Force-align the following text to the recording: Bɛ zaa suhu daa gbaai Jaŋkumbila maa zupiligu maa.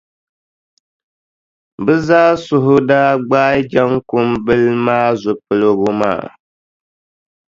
Bɛ 1.85 1.93
zaa 2.07 2.29
suhu 2.45 2.73
daa 2.89 3.11
gbaai 3.27 3.59
Jaŋkumbila 3.71 4.71
maa 4.85 5.07
zupiligu 5.21 5.89
maa. 5.99 6.23